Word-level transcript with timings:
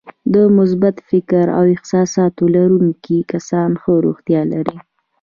د 0.33 0.35
مثبت 0.57 0.95
فکر 1.09 1.45
او 1.57 1.63
احساساتو 1.75 2.43
لرونکي 2.55 3.17
کسان 3.31 3.69
ښه 3.81 3.93
روغتیا 4.05 4.41
لري. 4.53 4.77